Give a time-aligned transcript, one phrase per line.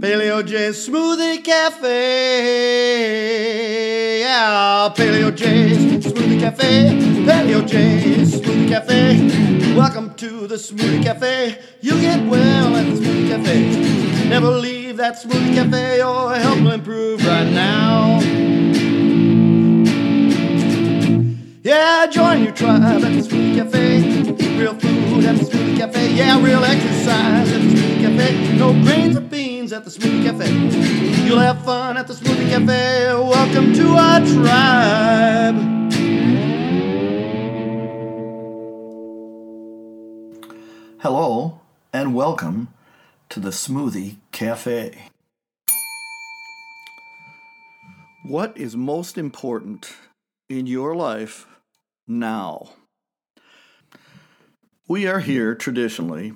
[0.00, 1.90] Paleo J Smoothie Cafe.
[4.20, 5.44] Yeah, Paleo J
[6.00, 6.96] Smoothie Cafe.
[7.26, 9.74] Paleo J Smoothie Cafe.
[9.76, 11.58] Welcome to the Smoothie Cafe.
[11.82, 14.28] You get well at the Smoothie Cafe.
[14.30, 18.20] Never leave that Smoothie Cafe or help improve right now.
[21.62, 23.98] Yeah, join your tribe at the Smoothie Cafe.
[23.98, 26.14] Eat real food at the Smoothie Cafe.
[26.14, 28.56] Yeah, real exercise at the Smoothie Cafe.
[28.56, 29.18] No grains
[29.70, 31.26] beans at the Smoothie Cafe.
[31.26, 33.14] You'll have fun at the Smoothie Cafe.
[33.14, 35.56] Welcome to our tribe.
[41.00, 41.60] Hello,
[41.92, 42.68] and welcome
[43.28, 45.06] to the Smoothie Cafe.
[48.24, 49.94] What is most important
[50.48, 51.46] in your life
[52.06, 52.70] now?
[54.88, 56.34] We are here traditionally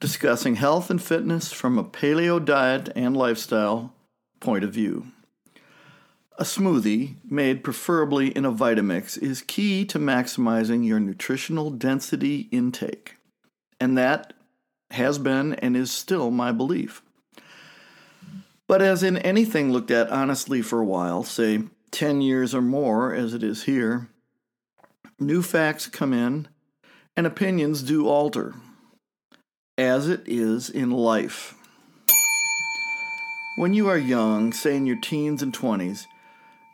[0.00, 3.94] discussing health and fitness from a paleo diet and lifestyle
[4.40, 5.06] point of view.
[6.38, 13.16] A smoothie, made preferably in a Vitamix, is key to maximizing your nutritional density intake.
[13.78, 14.32] And that
[14.90, 17.02] has been and is still my belief.
[18.66, 23.12] But as in anything looked at honestly for a while, say 10 years or more
[23.12, 24.08] as it is here,
[25.18, 26.48] new facts come in
[27.16, 28.54] and opinions do alter,
[29.80, 31.54] as it is in life.
[33.56, 36.04] When you are young, say in your teens and 20s,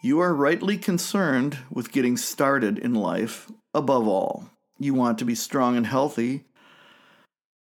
[0.03, 4.51] you are rightly concerned with getting started in life above all.
[4.81, 6.47] You want to be strong and healthy,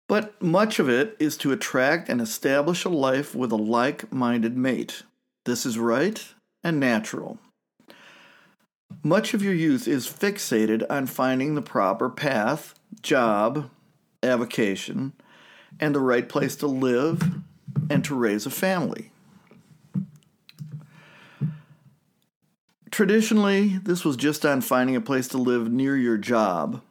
[0.09, 4.57] but much of it is to attract and establish a life with a like minded
[4.57, 5.03] mate.
[5.45, 6.27] This is right
[6.65, 7.39] and natural.
[9.03, 13.71] Much of your youth is fixated on finding the proper path, job,
[14.23, 15.13] avocation,
[15.81, 17.23] and the right place to live
[17.91, 19.11] and to raise a family.
[22.91, 26.83] Traditionally, this was just on finding a place to live near your job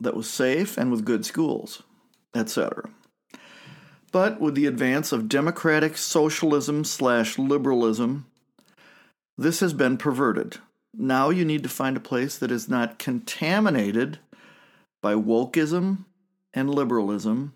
[0.00, 1.82] that was safe and with good schools,
[2.34, 2.90] etc.
[4.12, 8.26] But with the advance of democratic socialism slash liberalism,
[9.38, 10.58] this has been perverted.
[10.94, 14.18] Now you need to find a place that is not contaminated
[15.02, 16.06] by wokeism
[16.56, 17.52] and liberalism,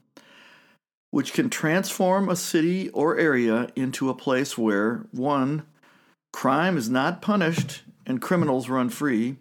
[1.11, 5.65] which can transform a city or area into a place where, one,
[6.33, 9.37] crime is not punished and criminals run free.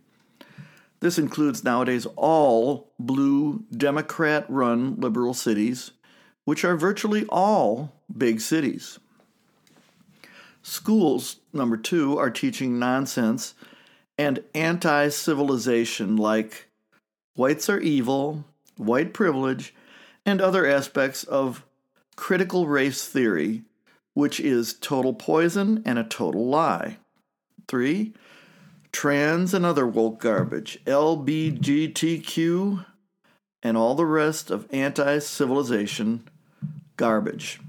[1.01, 5.91] This includes nowadays all blue Democrat run liberal cities,
[6.45, 8.99] which are virtually all big cities.
[10.61, 13.53] Schools, number two, are teaching nonsense
[14.17, 16.67] and anti civilization like
[17.35, 18.43] whites are evil,
[18.79, 19.73] white privilege,
[20.25, 21.66] and other aspects of
[22.16, 23.63] critical race theory,
[24.13, 26.97] which is total poison and a total lie.
[27.68, 28.13] Three,
[28.91, 32.85] trans and other woke garbage, LBGTQ,
[33.62, 36.28] and all the rest of anti civilization
[36.97, 37.59] garbage.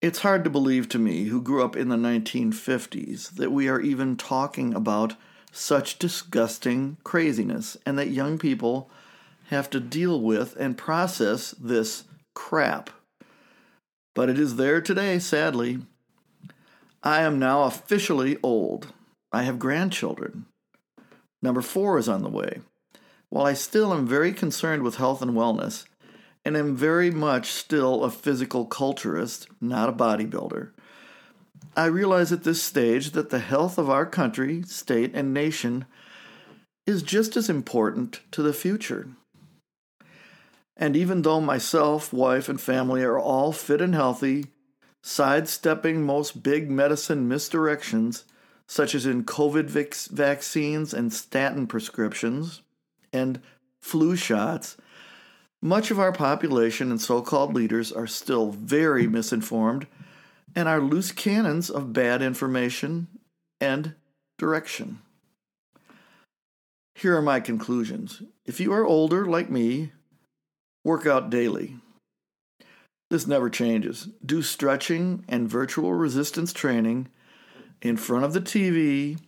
[0.00, 3.80] It's hard to believe to me, who grew up in the 1950s, that we are
[3.80, 5.16] even talking about
[5.50, 8.90] such disgusting craziness and that young people
[9.48, 12.04] have to deal with and process this
[12.34, 12.90] crap.
[14.14, 15.78] But it is there today, sadly.
[17.02, 18.92] I am now officially old.
[19.32, 20.46] I have grandchildren.
[21.40, 22.60] Number four is on the way.
[23.30, 25.84] While I still am very concerned with health and wellness,
[26.44, 30.70] and am very much still a physical culturist, not a bodybuilder.
[31.76, 35.84] I realize at this stage that the health of our country, state, and nation
[36.86, 39.08] is just as important to the future.
[40.78, 44.46] And even though myself, wife, and family are all fit and healthy,
[45.02, 48.22] sidestepping most big medicine misdirections,
[48.68, 49.68] such as in COVID
[50.10, 52.62] vaccines and statin prescriptions,
[53.12, 53.40] and
[53.80, 54.76] flu shots,
[55.60, 59.88] much of our population and so called leaders are still very misinformed
[60.54, 63.08] and are loose cannons of bad information
[63.60, 63.94] and
[64.38, 65.00] direction.
[66.94, 68.22] Here are my conclusions.
[68.44, 69.92] If you are older, like me,
[70.88, 71.76] work out daily.
[73.10, 74.08] This never changes.
[74.24, 77.08] Do stretching and virtual resistance training
[77.82, 79.18] in front of the TV.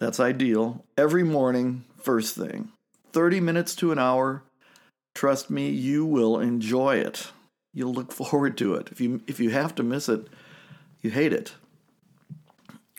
[0.00, 0.84] That's ideal.
[0.96, 2.72] Every morning, first thing.
[3.12, 4.42] 30 minutes to an hour
[5.14, 7.32] Trust me, you will enjoy it.
[7.74, 8.88] You'll look forward to it.
[8.92, 10.28] If you if you have to miss it,
[11.00, 11.54] you hate it.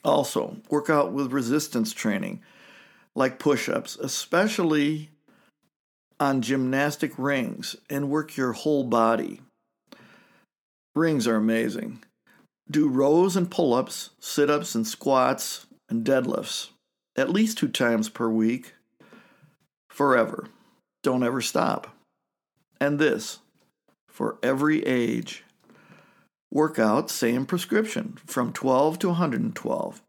[0.03, 2.41] Also, work out with resistance training
[3.15, 5.11] like push-ups, especially
[6.19, 9.41] on gymnastic rings and work your whole body.
[10.95, 12.03] Rings are amazing.
[12.69, 16.69] Do rows and pull ups, sit ups and squats, and deadlifts
[17.19, 18.73] at least two times per week
[19.89, 20.47] forever.
[21.03, 21.95] Don't ever stop.
[22.79, 23.39] And this
[24.07, 25.43] for every age.
[26.51, 30.01] Workout, same prescription from 12 to 112.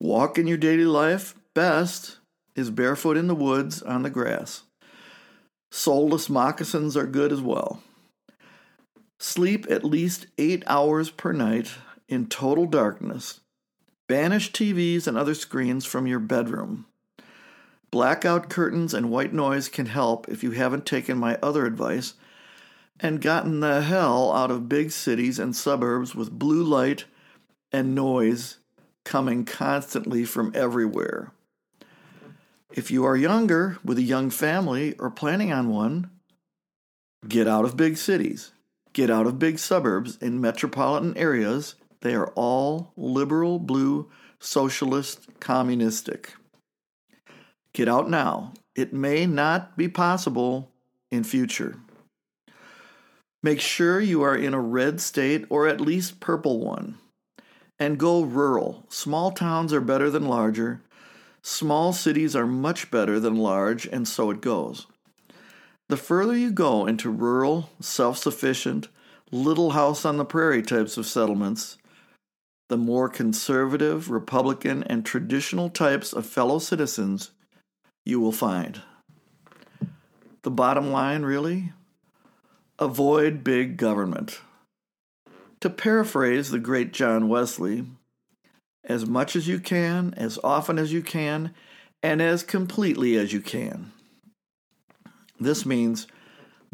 [0.00, 2.18] Walk in your daily life, best
[2.54, 4.62] is barefoot in the woods on the grass.
[5.76, 7.82] Soleless moccasins are good as well.
[9.18, 11.72] Sleep at least eight hours per night
[12.08, 13.40] in total darkness.
[14.06, 16.86] Banish TVs and other screens from your bedroom.
[17.90, 22.14] Blackout curtains and white noise can help if you haven't taken my other advice
[23.00, 27.06] and gotten the hell out of big cities and suburbs with blue light
[27.72, 28.58] and noise
[29.02, 31.32] coming constantly from everywhere.
[32.74, 36.10] If you are younger with a young family or planning on one,
[37.28, 38.50] get out of big cities,
[38.92, 41.76] get out of big suburbs in metropolitan areas.
[42.00, 44.10] They are all liberal, blue,
[44.40, 46.34] socialist, communistic.
[47.74, 48.52] Get out now.
[48.74, 50.72] It may not be possible
[51.12, 51.76] in future.
[53.40, 56.98] Make sure you are in a red state or at least purple one.
[57.78, 58.84] And go rural.
[58.88, 60.82] Small towns are better than larger.
[61.46, 64.86] Small cities are much better than large, and so it goes.
[65.90, 68.88] The further you go into rural, self sufficient,
[69.30, 71.76] little house on the prairie types of settlements,
[72.70, 77.32] the more conservative, Republican, and traditional types of fellow citizens
[78.06, 78.80] you will find.
[80.44, 81.74] The bottom line, really?
[82.78, 84.40] Avoid big government.
[85.60, 87.84] To paraphrase the great John Wesley,
[88.84, 91.54] as much as you can, as often as you can,
[92.02, 93.92] and as completely as you can.
[95.40, 96.06] This means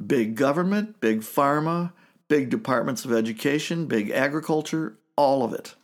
[0.05, 1.93] big government, big pharma,
[2.29, 5.75] big departments of education, big agriculture, all of it.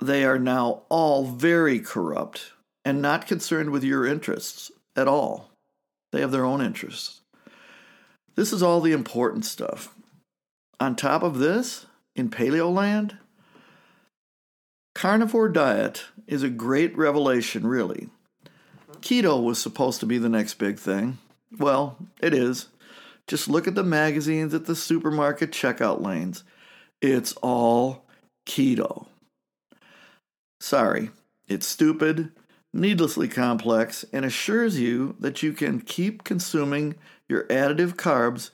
[0.00, 2.52] They are now all very corrupt
[2.84, 5.50] and not concerned with your interests at all.
[6.12, 7.22] They have their own interests.
[8.34, 9.94] This is all the important stuff.
[10.78, 13.18] On top of this, in Paleoland,
[14.96, 18.08] carnivore diet is a great revelation, really.
[19.00, 21.18] Keto was supposed to be the next big thing.
[21.58, 22.68] Well, it is.
[23.26, 26.44] Just look at the magazines at the supermarket checkout lanes.
[27.02, 28.06] It's all
[28.46, 29.06] keto.
[30.60, 31.10] Sorry,
[31.46, 32.32] it's stupid
[32.72, 36.94] needlessly complex, and assures you that you can keep consuming
[37.28, 38.50] your additive carbs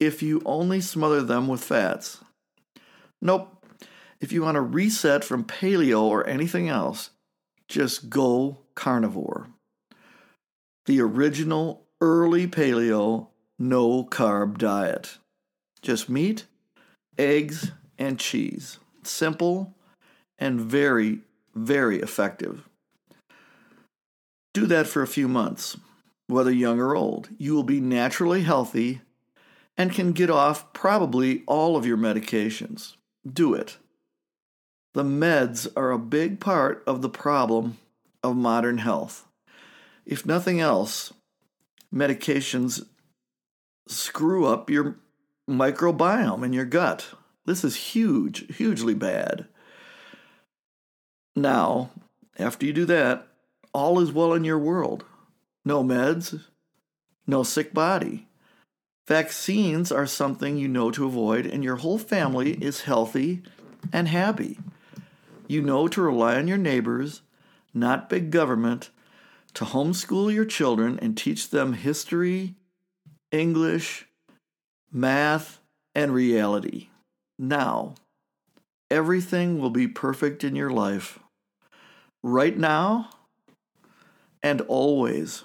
[0.00, 2.18] if you only smother them with fats.
[3.22, 3.55] Nope.
[4.20, 7.10] If you want to reset from paleo or anything else,
[7.68, 9.48] just go carnivore.
[10.86, 13.28] The original early paleo
[13.58, 15.18] no carb diet.
[15.82, 16.44] Just meat,
[17.18, 18.78] eggs, and cheese.
[19.02, 19.74] Simple
[20.38, 21.20] and very,
[21.54, 22.68] very effective.
[24.52, 25.76] Do that for a few months,
[26.26, 27.28] whether young or old.
[27.38, 29.00] You will be naturally healthy
[29.76, 32.96] and can get off probably all of your medications.
[33.30, 33.76] Do it.
[34.96, 37.76] The meds are a big part of the problem
[38.22, 39.28] of modern health.
[40.06, 41.12] If nothing else,
[41.94, 42.82] medications
[43.86, 44.96] screw up your
[45.46, 47.08] microbiome in your gut.
[47.44, 49.44] This is huge, hugely bad.
[51.34, 51.90] Now,
[52.38, 53.28] after you do that,
[53.74, 55.04] all is well in your world.
[55.62, 56.42] No meds,
[57.26, 58.28] no sick body.
[59.06, 63.42] Vaccines are something you know to avoid, and your whole family is healthy
[63.92, 64.58] and happy.
[65.48, 67.22] You know to rely on your neighbors,
[67.72, 68.90] not big government,
[69.54, 72.54] to homeschool your children and teach them history,
[73.32, 74.06] English,
[74.92, 75.60] math,
[75.94, 76.88] and reality.
[77.38, 77.94] Now,
[78.90, 81.18] everything will be perfect in your life.
[82.22, 83.08] Right now,
[84.42, 85.44] and always.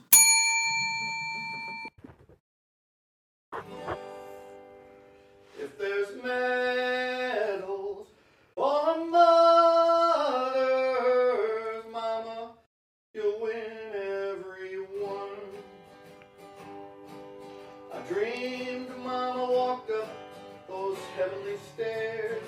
[21.52, 22.44] Heavenly stairs,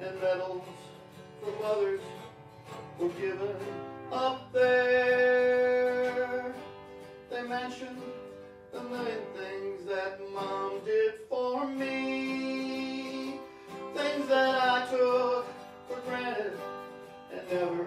[0.00, 0.64] and medals
[1.42, 2.00] from others
[2.98, 3.56] were given
[4.12, 6.54] up there.
[7.30, 8.02] They mentioned
[8.72, 13.38] the million things that mom did for me.
[13.94, 15.46] Things that I took
[15.88, 16.58] for granted
[17.32, 17.86] and never